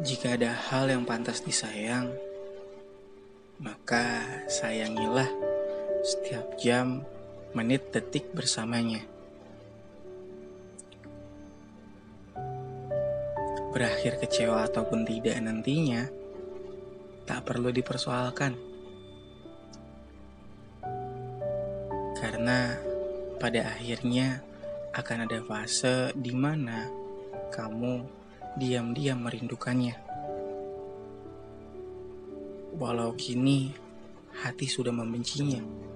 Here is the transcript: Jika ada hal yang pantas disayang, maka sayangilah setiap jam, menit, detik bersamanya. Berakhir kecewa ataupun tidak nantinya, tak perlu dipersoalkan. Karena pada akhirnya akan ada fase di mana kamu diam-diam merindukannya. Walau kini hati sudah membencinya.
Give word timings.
Jika 0.00 0.32
ada 0.32 0.56
hal 0.56 0.88
yang 0.88 1.04
pantas 1.04 1.44
disayang, 1.44 2.08
maka 3.60 4.24
sayangilah 4.48 5.28
setiap 6.00 6.56
jam, 6.56 7.04
menit, 7.52 7.92
detik 7.92 8.32
bersamanya. 8.32 9.04
Berakhir 13.76 14.16
kecewa 14.24 14.64
ataupun 14.72 15.04
tidak 15.04 15.36
nantinya, 15.36 16.08
tak 17.28 17.44
perlu 17.44 17.68
dipersoalkan. 17.68 18.56
Karena 22.16 22.72
pada 23.36 23.76
akhirnya 23.76 24.40
akan 24.96 25.28
ada 25.28 25.44
fase 25.44 26.16
di 26.16 26.32
mana 26.32 26.88
kamu 27.52 28.19
diam-diam 28.58 29.18
merindukannya. 29.22 29.94
Walau 32.80 33.12
kini 33.14 33.74
hati 34.42 34.66
sudah 34.66 34.94
membencinya. 34.94 35.89